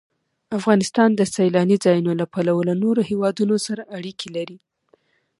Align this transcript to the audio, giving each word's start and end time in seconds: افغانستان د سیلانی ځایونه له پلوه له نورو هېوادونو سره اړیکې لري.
افغانستان 0.57 1.09
د 1.15 1.21
سیلانی 1.35 1.77
ځایونه 1.85 2.11
له 2.21 2.25
پلوه 2.33 2.61
له 2.69 2.75
نورو 2.83 3.01
هېوادونو 3.09 3.55
سره 3.67 3.81
اړیکې 3.97 4.27
لري. 4.35 4.57